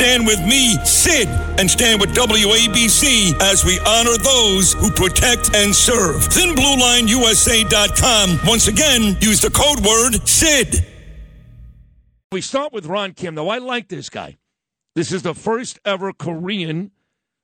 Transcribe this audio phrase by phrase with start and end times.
[0.00, 1.28] Stand with me, Sid,
[1.58, 6.22] and stand with WABC as we honor those who protect and serve.
[6.22, 8.40] ThinBlueLineUSA.com.
[8.46, 10.86] Once again, use the code word SID.
[12.32, 13.34] We start with Ron Kim.
[13.34, 14.38] Now, I like this guy.
[14.94, 16.92] This is the first ever Korean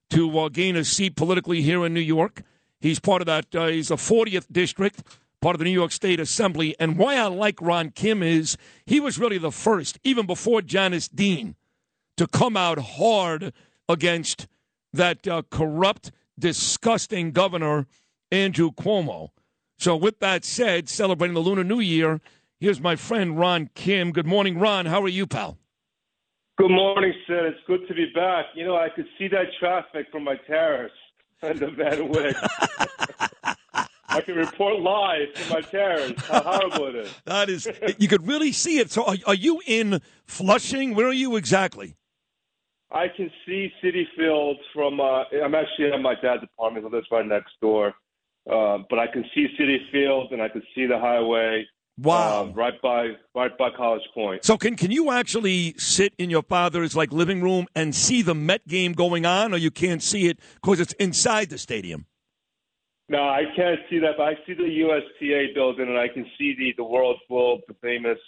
[0.09, 2.41] to uh, gain a seat politically here in New York.
[2.80, 5.02] He's part of that, uh, he's a 40th district,
[5.43, 6.74] part of the New York State Assembly.
[6.80, 11.07] And why I like Ron Kim is he was really the first, even before Janice
[11.07, 11.54] Dean
[12.16, 13.52] to come out hard
[13.88, 14.47] against
[14.93, 17.87] that uh, corrupt, disgusting governor,
[18.30, 19.30] Andrew Cuomo.
[19.79, 22.21] So, with that said, celebrating the Lunar New Year,
[22.59, 24.10] here's my friend Ron Kim.
[24.10, 24.87] Good morning, Ron.
[24.87, 25.59] How are you, pal?
[26.57, 27.45] Good morning, Sid.
[27.45, 28.46] It's good to be back.
[28.55, 30.93] You know, I could see that traffic from my terrace
[31.43, 32.35] on the Van Wyck.
[34.09, 37.15] I can report live from my terrace how horrible it is.
[37.27, 37.68] That is,
[37.99, 38.90] you could really see it.
[38.90, 40.95] So, are, are you in Flushing?
[40.95, 41.96] Where are you exactly?
[42.90, 45.01] I can see Citi Field from.
[45.01, 47.95] Uh, I'm actually at my dad's apartment, so that's right next door.
[48.51, 51.66] Uh, but I can see Citi Field, and I can see the highway.
[51.98, 52.45] Wow!
[52.45, 54.45] Uh, right by right by College Point.
[54.45, 58.34] So can can you actually sit in your father's like living room and see the
[58.34, 62.06] Met game going on, or you can't see it because it's inside the stadium?
[63.09, 66.54] No, I can't see that, but I see the USTA building, and I can see
[66.56, 68.19] the the world's World the famous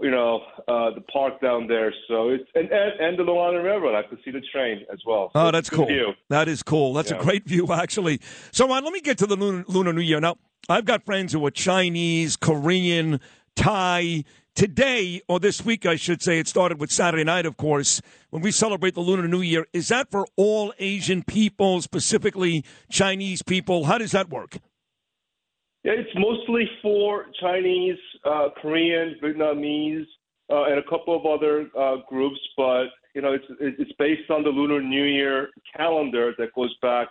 [0.00, 1.92] you know, uh, the park down there.
[2.08, 3.94] So it's and and, and the Long Island Railroad.
[3.94, 5.30] I could see the train as well.
[5.34, 5.86] So oh, that's cool.
[5.86, 6.12] View.
[6.30, 6.94] That is cool.
[6.94, 7.18] That's Yeah.
[7.18, 8.20] a great view, actually.
[8.52, 10.20] So, Ron, let me get to the Lunar, Lunar New Year.
[10.20, 10.36] Now,
[10.68, 13.20] I've got friends who are Chinese, Korean,
[13.56, 14.24] Thai.
[14.54, 18.42] Today, or this week, I should say, it started with Saturday night, of course, when
[18.42, 19.66] we celebrate the Lunar New Year.
[19.72, 23.84] Is that for all Asian people, specifically Chinese people?
[23.86, 24.58] How does that work?
[25.84, 30.06] Yeah, it's mostly for Chinese, uh, Korean, Vietnamese,
[30.50, 32.38] uh, and a couple of other uh, groups.
[32.56, 32.84] But
[33.14, 37.08] you know, it's it's based on the Lunar New Year calendar that goes back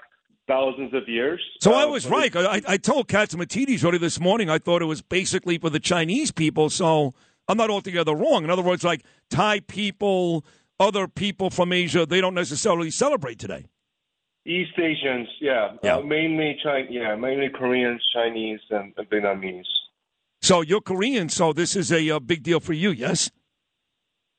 [0.47, 1.41] thousands of years.
[1.59, 2.33] So I Uh, was right.
[2.35, 4.49] I, I told Catsimatidis already this morning.
[4.49, 6.69] I thought it was basically for the Chinese people.
[6.69, 7.13] So
[7.47, 8.43] I'm not altogether wrong.
[8.43, 10.45] In other words, like Thai people,
[10.79, 13.65] other people from Asia, they don't necessarily celebrate today.
[14.45, 15.97] East Asians, yeah, Yeah.
[15.97, 19.65] Uh, mainly China, yeah, mainly Koreans, Chinese, and, and Vietnamese.
[20.41, 23.29] So you're Korean, so this is a, uh big deal for you, yes?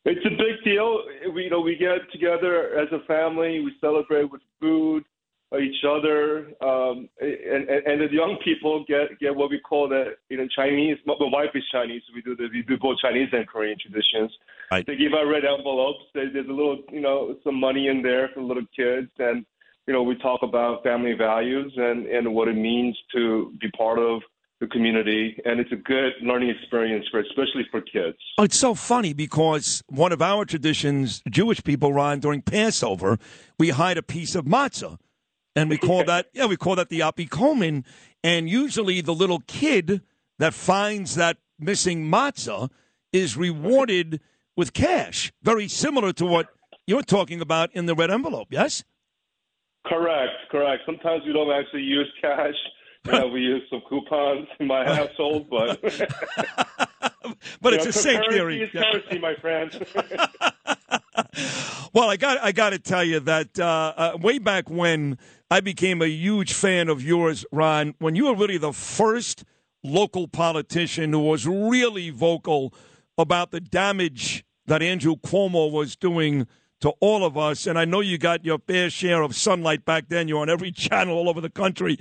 [0.05, 1.05] It's a big deal.
[1.33, 3.61] We, you know, we get together as a family.
[3.61, 5.05] We celebrate with food,
[5.53, 9.89] uh, each other, um, and, and and the young people get get what we call
[9.89, 10.97] the you know Chinese.
[11.07, 12.03] My my wife is Chinese.
[12.09, 14.33] So we do the we do both Chinese and Korean traditions.
[14.73, 14.85] Right.
[14.85, 16.01] They give out red envelopes.
[16.15, 19.45] There- There's a little you know some money in there for little kids, and
[19.87, 23.99] you know we talk about family values and and what it means to be part
[23.99, 24.23] of
[24.63, 25.37] the community.
[25.45, 28.17] And it's a good learning experience for especially for kids.
[28.39, 33.19] Oh, It's so funny because one of our traditions, Jewish people, Ron, during Passover,
[33.59, 34.99] we hide a piece of matzah.
[35.57, 37.85] And we call that, yeah, we call that the afikomen.
[38.23, 40.01] And usually the little kid
[40.39, 42.71] that finds that missing matzah
[43.13, 44.21] is rewarded
[44.57, 46.49] with cash, very similar to what
[46.87, 48.85] you're talking about in the red envelope, yes?
[49.87, 50.83] Correct, correct.
[50.87, 52.55] Sometimes we don't actually use cash.
[53.05, 55.83] Yeah, we use some coupons in my household, but
[57.61, 58.61] But it's know, the same currency theory.
[58.63, 59.79] is currency, my friends.
[61.95, 65.19] Well, I got I got to tell you that uh, uh, way back when
[65.51, 69.45] I became a huge fan of yours, Ron, when you were really the first
[69.85, 72.73] local politician who was really vocal
[73.19, 76.47] about the damage that Andrew Cuomo was doing
[76.83, 77.67] to all of us.
[77.67, 80.29] And I know you got your fair share of sunlight back then.
[80.29, 81.97] You're on every channel all over the country.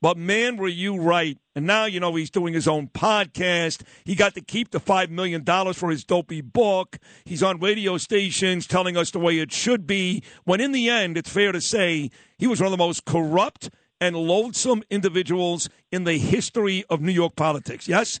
[0.00, 1.38] But man, were you right.
[1.54, 3.82] And now, you know, he's doing his own podcast.
[4.04, 6.98] He got to keep the $5 million for his dopey book.
[7.24, 10.22] He's on radio stations telling us the way it should be.
[10.44, 13.70] When in the end, it's fair to say he was one of the most corrupt
[14.02, 17.88] and loathsome individuals in the history of New York politics.
[17.88, 18.20] Yes?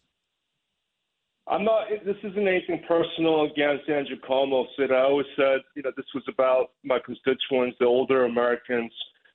[1.48, 1.84] I'm not.
[2.04, 4.64] This isn't anything personal against Andrew Cuomo.
[4.76, 8.92] Sid, I always said, you know, this was about my constituents, the older Americans,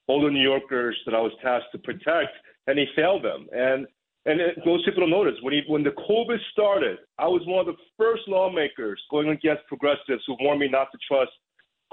[0.09, 2.35] older New Yorkers that I was tasked to protect,
[2.67, 3.47] and he failed them.
[3.53, 3.87] And
[4.25, 7.61] and it, most people don't notice when he when the COVID started, I was one
[7.61, 11.31] of the first lawmakers going against progressives who warned me not to trust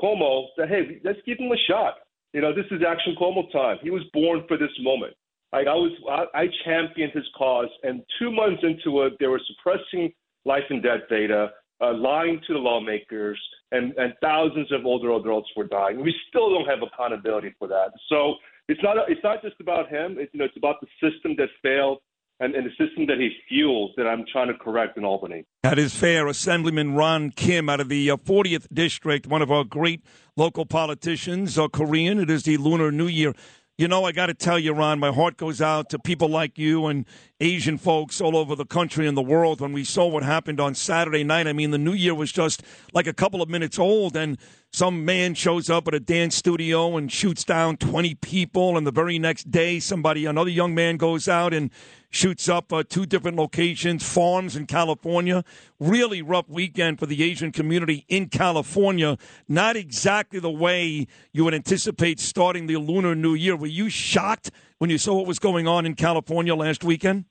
[0.01, 1.95] Cuomo that hey, let's give him a shot.
[2.33, 3.79] You know, this is Action Cuomo time.
[3.83, 5.15] He was born for this moment.
[5.53, 5.93] Like I was,
[6.35, 10.13] I, I championed his cause, and two months into it, they were suppressing
[10.45, 11.51] life and death data,
[11.81, 13.41] uh, lying to the lawmakers,
[13.73, 16.03] and and thousands of older adults were dying.
[16.03, 17.93] We still don't have accountability for that.
[18.09, 18.35] So
[18.69, 20.17] it's not it's not just about him.
[20.19, 21.99] It's you know it's about the system that failed
[22.41, 25.45] and, and, the system that he fuels that I'm trying to correct in Albany.
[25.65, 26.29] That is fair.
[26.29, 30.05] Assemblyman Ron Kim out of the uh, 40th District, one of our great
[30.37, 32.21] local politicians, uh, Korean.
[32.21, 33.35] It is the Lunar New Year.
[33.79, 36.59] You know, I got to tell you, Ron, my heart goes out to people like
[36.59, 37.07] you and
[37.39, 40.75] Asian folks all over the country and the world when we saw what happened on
[40.75, 41.47] Saturday night.
[41.47, 44.37] I mean, the new year was just like a couple of minutes old, and
[44.73, 48.77] some man shows up at a dance studio and shoots down 20 people.
[48.77, 51.71] And the very next day, somebody, another young man goes out and
[52.11, 55.45] shoots up uh, two different locations, farms in California.
[55.79, 59.17] Really rough weekend for the Asian community in California.
[59.49, 63.57] Not exactly the way you would anticipate starting the Lunar New Year.
[63.57, 67.25] Were you shocked when you saw what was going on in California last weekend?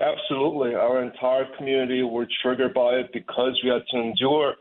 [0.00, 0.74] Absolutely.
[0.74, 4.54] Our entire community were triggered by it because we had to endure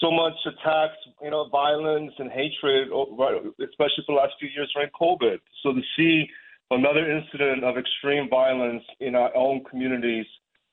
[0.00, 4.88] so much attacks, you know, violence and hatred, especially for the last few years during
[4.98, 5.38] COVID.
[5.62, 6.26] So to see
[6.70, 10.26] another incident of extreme violence in our own communities,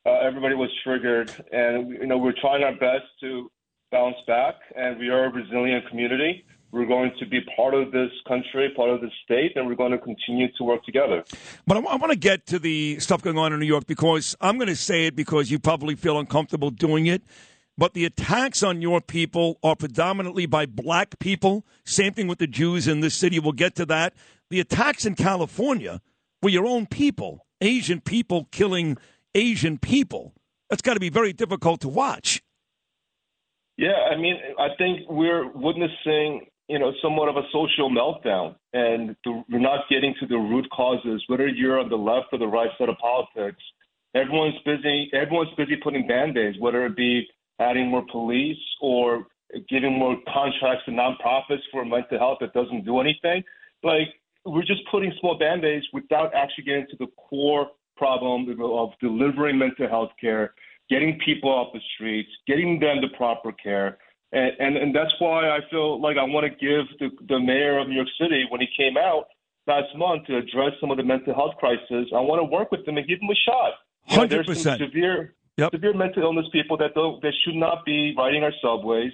[0.05, 3.49] uh, everybody was triggered, and you know we're trying our best to
[3.91, 6.45] bounce back, and we are a resilient community.
[6.71, 9.93] We're going to be part of this country, part of this state, and we're going
[9.93, 11.23] to continue to work together.
[11.65, 14.57] But I want to get to the stuff going on in New York because I'm
[14.57, 17.23] going to say it because you probably feel uncomfortable doing it.
[17.77, 21.65] But the attacks on your people are predominantly by black people.
[21.85, 23.37] Same thing with the Jews in this city.
[23.37, 24.13] We'll get to that.
[24.49, 26.01] The attacks in California
[26.41, 28.97] were your own people, Asian people killing
[29.33, 30.33] Asian people.
[30.69, 32.41] That's got to be very difficult to watch.
[33.77, 39.17] Yeah, I mean, I think we're witnessing, you know, somewhat of a social meltdown, and
[39.25, 41.21] the, we're not getting to the root causes.
[41.27, 43.61] Whether you're on the left or the right side of politics,
[44.15, 45.09] everyone's busy.
[45.13, 47.27] Everyone's busy putting band-aids, whether it be
[47.59, 49.27] adding more police or
[49.69, 53.43] giving more contracts to nonprofits for mental health that doesn't do anything.
[53.83, 54.09] Like
[54.45, 57.67] we're just putting small band-aids without actually getting to the core
[57.97, 60.53] problem of delivering mental health care,
[60.89, 63.97] getting people off the streets, getting them the proper care.
[64.31, 67.79] And, and, and that's why I feel like I want to give the, the mayor
[67.79, 69.27] of New York City, when he came out
[69.65, 72.85] last month to address some of the mental health crisis, I want to work with
[72.87, 73.73] him and give him a shot.
[74.07, 74.79] Hundred percent.
[74.79, 75.71] There's some Severe Yep.
[75.73, 79.13] Severe mental illness people that they should not be riding our subways.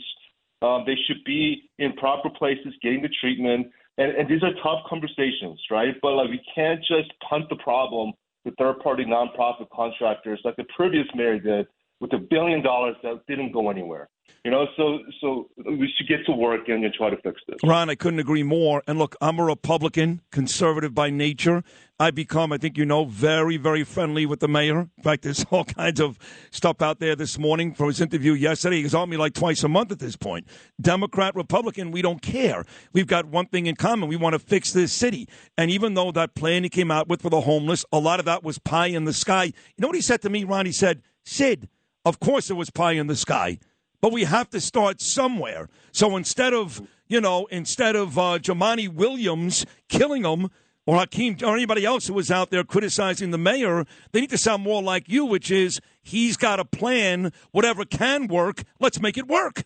[0.62, 3.68] Um, they should be in proper places, getting the treatment.
[3.98, 5.96] And, and these are tough conversations, right?
[6.02, 8.14] But like we can't just punt the problem
[8.46, 11.68] to third-party nonprofit contractors like the previous mayor did
[12.02, 14.10] with a billion dollars that didn't go anywhere.
[14.44, 17.58] You know, so so we should get to work and try to fix this.
[17.64, 18.82] Ron, I couldn't agree more.
[18.88, 21.64] And look, I'm a Republican, conservative by nature.
[22.00, 24.90] I become, I think you know, very, very friendly with the mayor.
[24.98, 26.18] In fact, there's all kinds of
[26.50, 28.82] stuff out there this morning from his interview yesterday.
[28.82, 30.48] He's on me like twice a month at this point.
[30.80, 32.66] Democrat, Republican, we don't care.
[32.94, 34.10] We've got one thing in common.
[34.10, 35.28] We want to fix this city.
[35.56, 38.26] And even though that plan he came out with for the homeless, a lot of
[38.26, 39.44] that was pie in the sky.
[39.44, 40.66] You know what he said to me, Ron?
[40.66, 41.70] He said, Sid,
[42.06, 43.58] of course it was pie in the sky
[44.02, 45.70] but we have to start somewhere.
[45.92, 50.50] So instead of, you know, instead of uh, Jumaane Williams killing him
[50.88, 54.38] or Hakeem or anybody else who was out there criticizing the mayor, they need to
[54.38, 57.32] sound more like you, which is he's got a plan.
[57.52, 59.64] Whatever can work, let's make it work.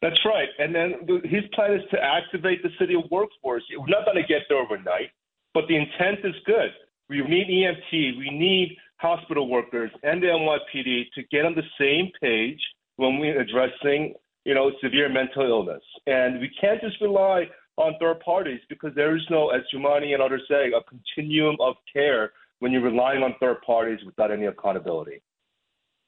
[0.00, 0.48] That's right.
[0.58, 0.94] And then
[1.24, 3.62] his plan is to activate the city workforce.
[3.76, 5.10] We're not going to get there overnight,
[5.54, 6.70] but the intent is good.
[7.08, 12.10] We need EMT, we need hospital workers and the NYPD to get on the same
[12.20, 12.60] page
[12.96, 15.82] when we're addressing, you know, severe mental illness.
[16.06, 20.22] And we can't just rely on third parties because there is no, as Jumaane and
[20.22, 25.20] others say, a continuum of care when you're relying on third parties without any accountability.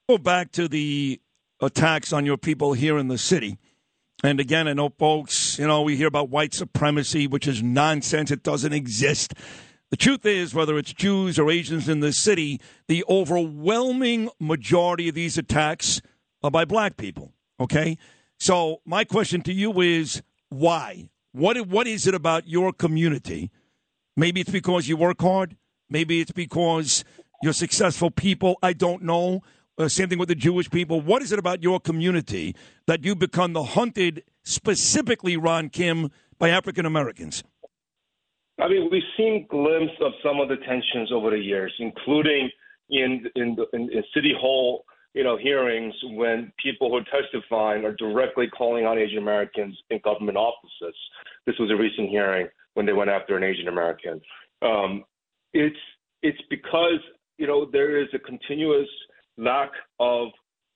[0.09, 1.21] Go back to the
[1.61, 3.59] attacks on your people here in the city.
[4.23, 8.31] And again, I know folks, you know, we hear about white supremacy, which is nonsense.
[8.31, 9.35] It doesn't exist.
[9.95, 15.15] The truth is, whether it's Jews or Asians in the city, the overwhelming majority of
[15.15, 16.03] these attacks
[16.43, 17.33] are by black people.
[17.61, 17.97] Okay?
[18.37, 21.11] So my question to you is why?
[21.31, 23.53] What what is it about your community?
[24.17, 25.57] Maybe it's because you work hard.
[25.89, 27.05] Maybe it's because
[27.41, 28.59] you're successful people.
[28.65, 29.45] I don't know.
[29.79, 31.01] Uh, same thing with the Jewish people.
[31.03, 32.57] What is it about your community
[32.89, 36.11] that you become the hunted, specifically, Ron Kim,
[36.41, 37.45] by African Americans?
[38.61, 42.51] I mean, we've seen glimpses of some of the tensions over the years, including
[42.91, 44.85] in in, in, in City Hall
[45.15, 50.01] you know, hearings when people who are testifying are directly calling on Asian Americans in
[50.05, 50.95] government offices.
[51.47, 54.21] This was a recent hearing when they went after an Asian American.
[54.61, 55.05] Um,
[55.53, 55.79] it's
[56.23, 56.99] it's because
[57.39, 58.89] you know there is a continuous
[59.39, 59.71] lack
[60.01, 60.29] of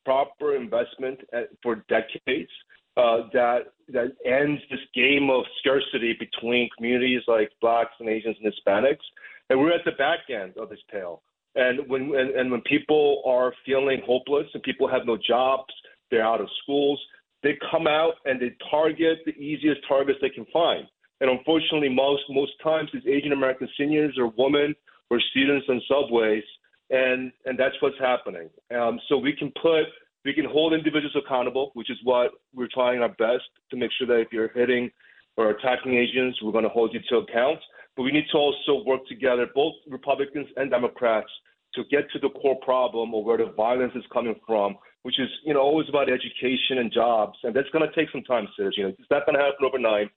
[0.04, 1.18] proper investment
[1.62, 2.50] for decades
[2.98, 8.52] uh, that that ends this game of scarcity between communities like blacks and Asians and
[8.52, 9.04] Hispanics,
[9.48, 11.22] and we're at the back end of this tale.
[11.54, 15.72] And when and, and when people are feeling hopeless and people have no jobs,
[16.10, 17.00] they're out of schools,
[17.42, 20.86] they come out and they target the easiest targets they can find.
[21.20, 24.74] And unfortunately, most most times it's Asian American seniors or women
[25.10, 26.44] or students on subways,
[26.90, 28.50] and and that's what's happening.
[28.76, 29.86] Um, so we can put
[30.28, 34.06] we can hold individuals accountable, which is what we're trying our best to make sure
[34.06, 34.90] that if you're hitting
[35.38, 37.58] or attacking agents, we're going to hold you to account.
[37.96, 41.30] But we need to also work together, both Republicans and Democrats,
[41.76, 45.30] to get to the core problem of where the violence is coming from, which is,
[45.46, 47.38] you know, always about education and jobs.
[47.42, 48.74] And that's going to take some time, Sid.
[48.76, 50.10] You know, it's not going to happen overnight.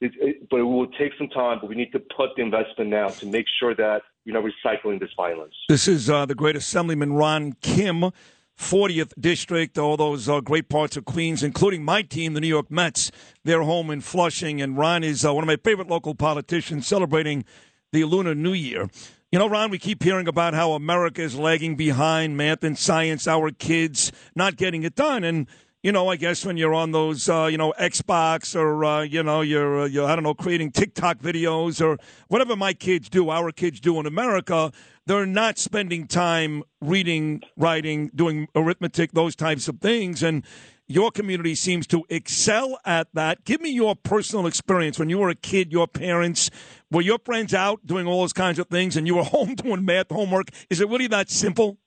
[0.00, 1.58] It, it, but it will take some time.
[1.60, 5.00] But we need to put the investment now to make sure that you're not recycling
[5.00, 5.54] this violence.
[5.68, 8.12] This is uh, the great Assemblyman Ron Kim.
[8.58, 12.70] 40th District, all those uh, great parts of Queens, including my team, the New York
[12.70, 13.10] Mets.
[13.44, 17.44] They're home in Flushing, and Ron is uh, one of my favorite local politicians celebrating
[17.92, 18.88] the Lunar New Year.
[19.32, 23.26] You know, Ron, we keep hearing about how America is lagging behind math and science,
[23.26, 25.24] our kids not getting it done.
[25.24, 25.46] And
[25.86, 29.22] you know, I guess when you're on those, uh, you know, Xbox or, uh, you
[29.22, 33.30] know, you're, uh, you're, I don't know, creating TikTok videos or whatever my kids do,
[33.30, 34.72] our kids do in America,
[35.06, 40.24] they're not spending time reading, writing, doing arithmetic, those types of things.
[40.24, 40.44] And
[40.88, 43.44] your community seems to excel at that.
[43.44, 44.98] Give me your personal experience.
[44.98, 46.50] When you were a kid, your parents,
[46.90, 49.84] were your friends out doing all those kinds of things and you were home doing
[49.84, 50.48] math homework?
[50.68, 51.78] Is it really that simple?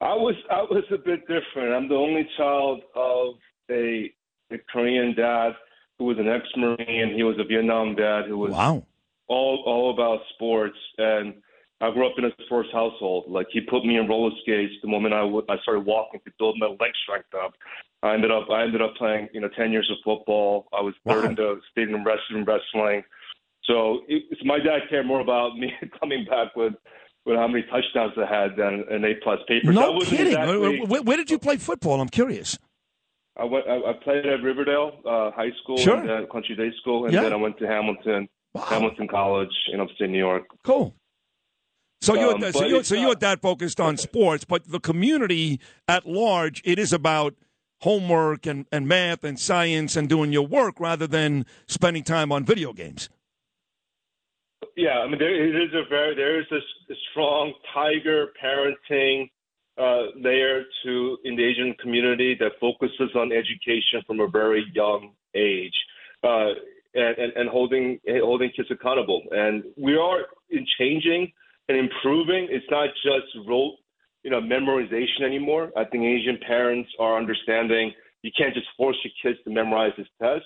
[0.00, 1.74] I was I was a bit different.
[1.74, 3.34] I'm the only child of
[3.70, 4.12] a,
[4.50, 5.52] a Korean dad
[5.98, 7.14] who was an ex-marine.
[7.14, 8.82] He was a Vietnam dad who was wow.
[9.28, 10.78] all all about sports.
[10.96, 11.34] And
[11.82, 13.26] I grew up in a sports household.
[13.28, 16.32] Like he put me in roller skates the moment I, w- I started walking to
[16.38, 17.52] build my leg strength up.
[18.02, 20.66] I ended up I ended up playing you know ten years of football.
[20.72, 21.28] I was third wow.
[21.28, 23.02] in the state in wrestling wrestling.
[23.64, 26.72] So it, my dad cared more about me coming back with
[27.26, 29.72] with how many touchdowns I had than an A plus paper.
[29.72, 30.28] No kidding.
[30.28, 32.00] Exactly, where, where, did you play football?
[32.00, 32.58] I'm curious.
[33.36, 33.66] I went.
[33.68, 35.96] I, I played at Riverdale uh, High School sure.
[35.96, 37.22] and uh, Country Day School, and yeah.
[37.22, 38.62] then I went to Hamilton, wow.
[38.62, 40.44] Hamilton College in upstate New York.
[40.64, 40.94] Cool.
[42.02, 46.06] So you're um, so you're, so you're that focused on sports, but the community at
[46.06, 47.34] large, it is about
[47.82, 52.44] homework and, and math and science and doing your work rather than spending time on
[52.44, 53.08] video games.
[54.76, 59.30] Yeah, I mean there is a very there is a strong tiger parenting
[59.78, 65.12] uh, layer to in the Asian community that focuses on education from a very young
[65.34, 65.74] age,
[66.22, 66.50] uh,
[66.94, 69.22] and, and, and holding holding kids accountable.
[69.30, 71.32] And we are in changing
[71.68, 72.48] and improving.
[72.50, 73.74] It's not just rote,
[74.22, 75.70] you know, memorization anymore.
[75.76, 80.06] I think Asian parents are understanding you can't just force your kids to memorize this
[80.20, 80.44] test.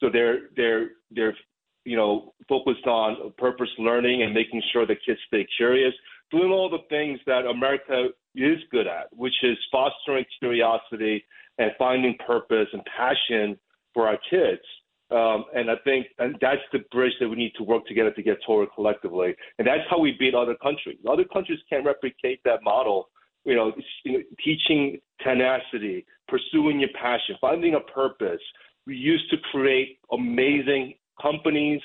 [0.00, 1.36] So they're they're they're
[1.84, 5.94] you know, focused on purpose learning and making sure that kids stay curious,
[6.30, 11.24] doing all the things that America is good at, which is fostering curiosity
[11.58, 13.58] and finding purpose and passion
[13.94, 14.62] for our kids.
[15.10, 18.22] Um, and I think and that's the bridge that we need to work together to
[18.22, 19.34] get toward collectively.
[19.58, 20.98] And that's how we beat other countries.
[21.08, 23.10] Other countries can't replicate that model.
[23.44, 23.72] You know,
[24.04, 28.40] you know, teaching tenacity, pursuing your passion, finding a purpose.
[28.86, 31.80] We used to create amazing companies,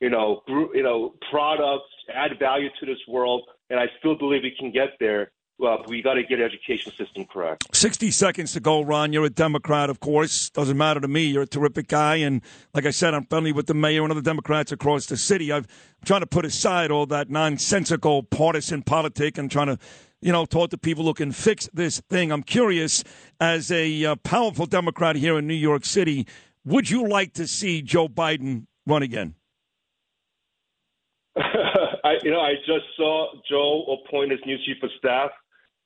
[0.00, 4.54] you know, you know, products, add value to this world, and I still believe we
[4.58, 5.30] can get there.
[5.60, 7.76] Well, we got to get education system correct.
[7.76, 9.12] 60 seconds to go, Ron.
[9.12, 10.48] You're a Democrat, of course.
[10.48, 11.24] Doesn't matter to me.
[11.24, 12.16] You're a terrific guy.
[12.16, 12.40] And
[12.72, 15.52] like I said, I'm friendly with the mayor and other Democrats across the city.
[15.52, 19.78] I've, I'm trying to put aside all that nonsensical partisan politic and trying to,
[20.22, 22.32] you know, talk to people who can fix this thing.
[22.32, 23.04] I'm curious,
[23.38, 26.26] as a uh, powerful Democrat here in New York City,
[26.64, 29.34] would you like to see Joe Biden run again?
[31.36, 35.30] I, you know, I just saw Joe appoint his new chief of staff,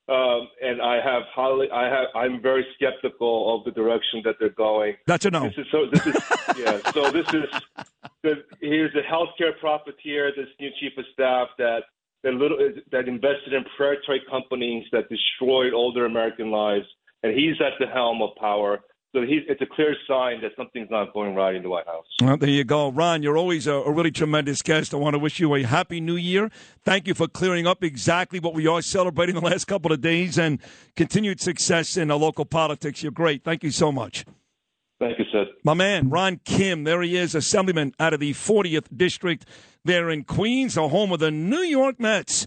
[0.09, 4.51] um, and I have highly, I have, I'm very skeptical of the direction that they're
[4.51, 4.95] going.
[5.07, 5.45] That's a no.
[5.45, 5.87] This is so.
[5.91, 6.15] This is
[6.59, 6.79] yeah.
[6.93, 7.45] So this is
[8.23, 10.31] the, here's a healthcare profiteer.
[10.37, 11.85] This new chief of staff that
[12.23, 12.59] that little
[12.91, 16.87] that invested in predatory companies that destroyed older American lives,
[17.23, 18.81] and he's at the helm of power.
[19.15, 22.05] So he, it's a clear sign that something's not going right in the White House.
[22.21, 22.91] Well, there you go.
[22.91, 24.93] Ron, you're always a, a, really tremendous guest.
[24.93, 26.51] I want to wish you a happy new year.
[26.83, 30.37] Thank you for clearing up exactly what we are celebrating the last couple of days
[30.37, 30.59] and
[30.97, 33.05] continued success in the local politics.
[33.05, 33.45] You're great.
[33.45, 34.25] Thank you so much.
[34.99, 35.47] Thank you, Sid.
[35.63, 39.47] My man, Ron Kim, there he is, assemblyman out of the 40th District
[39.85, 42.47] there in Queens, the home of the New York Mets.